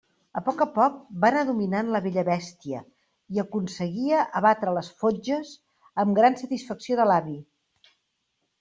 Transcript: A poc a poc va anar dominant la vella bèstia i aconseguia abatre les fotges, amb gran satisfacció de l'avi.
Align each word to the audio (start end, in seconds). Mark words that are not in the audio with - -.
A 0.39 0.41
poc 0.45 0.61
a 0.63 0.65
poc 0.77 0.93
va 1.25 1.29
anar 1.33 1.43
dominant 1.49 1.91
la 1.95 2.01
vella 2.05 2.23
bèstia 2.29 2.79
i 3.35 3.43
aconseguia 3.43 4.23
abatre 4.41 4.75
les 4.79 4.91
fotges, 5.03 5.53
amb 6.05 6.19
gran 6.21 6.39
satisfacció 6.43 7.01
de 7.03 7.09
l'avi. 7.13 7.39